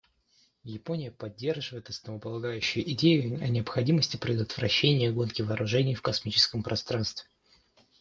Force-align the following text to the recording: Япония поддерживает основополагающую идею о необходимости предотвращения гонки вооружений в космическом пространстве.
Япония 0.63 1.11
поддерживает 1.11 1.89
основополагающую 1.91 2.83
идею 2.93 3.35
о 3.39 3.47
необходимости 3.49 4.17
предотвращения 4.17 5.11
гонки 5.11 5.43
вооружений 5.43 5.93
в 5.93 6.01
космическом 6.01 6.63
пространстве. 6.63 7.29